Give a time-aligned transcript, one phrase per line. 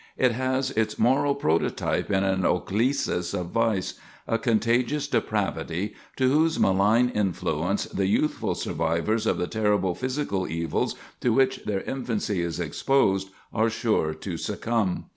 [0.17, 6.59] It has its moral prototype in an ochlesis of vice a contagious depravity, to whose
[6.59, 12.59] malign influence the youthful survivors of the terrible physical evils to which their infancy is
[12.59, 15.05] exposed, are sure to succumb.